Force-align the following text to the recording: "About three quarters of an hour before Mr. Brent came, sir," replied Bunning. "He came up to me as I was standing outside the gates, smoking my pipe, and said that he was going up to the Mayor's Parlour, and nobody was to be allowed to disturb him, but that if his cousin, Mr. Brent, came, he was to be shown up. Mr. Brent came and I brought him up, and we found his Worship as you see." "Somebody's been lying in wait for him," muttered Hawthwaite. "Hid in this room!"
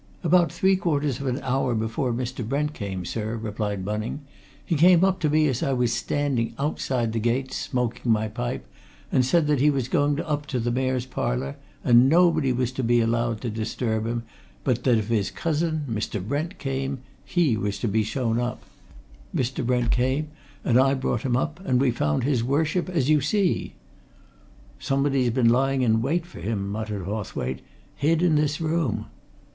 "About 0.23 0.51
three 0.51 0.75
quarters 0.75 1.19
of 1.19 1.27
an 1.27 1.39
hour 1.43 1.75
before 1.75 2.11
Mr. 2.11 2.43
Brent 2.43 2.73
came, 2.73 3.05
sir," 3.05 3.37
replied 3.37 3.85
Bunning. 3.85 4.21
"He 4.65 4.73
came 4.75 5.03
up 5.03 5.19
to 5.19 5.29
me 5.29 5.47
as 5.47 5.61
I 5.61 5.73
was 5.73 5.93
standing 5.93 6.55
outside 6.57 7.13
the 7.13 7.19
gates, 7.19 7.55
smoking 7.55 8.11
my 8.11 8.27
pipe, 8.27 8.65
and 9.11 9.23
said 9.23 9.45
that 9.45 9.59
he 9.59 9.69
was 9.69 9.87
going 9.87 10.19
up 10.19 10.47
to 10.47 10.59
the 10.59 10.71
Mayor's 10.71 11.05
Parlour, 11.05 11.55
and 11.83 12.09
nobody 12.09 12.51
was 12.51 12.71
to 12.71 12.83
be 12.83 12.99
allowed 12.99 13.41
to 13.41 13.51
disturb 13.51 14.07
him, 14.07 14.23
but 14.63 14.83
that 14.85 14.97
if 14.97 15.09
his 15.09 15.29
cousin, 15.29 15.85
Mr. 15.87 16.19
Brent, 16.27 16.57
came, 16.57 17.01
he 17.23 17.55
was 17.55 17.77
to 17.77 17.87
be 17.87 18.01
shown 18.01 18.39
up. 18.39 18.63
Mr. 19.35 19.63
Brent 19.63 19.91
came 19.91 20.29
and 20.65 20.79
I 20.79 20.95
brought 20.95 21.21
him 21.21 21.37
up, 21.37 21.59
and 21.63 21.79
we 21.79 21.91
found 21.91 22.23
his 22.23 22.43
Worship 22.43 22.89
as 22.89 23.07
you 23.11 23.21
see." 23.21 23.75
"Somebody's 24.79 25.29
been 25.29 25.49
lying 25.49 25.83
in 25.83 26.01
wait 26.01 26.25
for 26.25 26.39
him," 26.39 26.69
muttered 26.71 27.05
Hawthwaite. 27.05 27.61
"Hid 27.95 28.23
in 28.23 28.33
this 28.33 28.59
room!" 28.59 29.05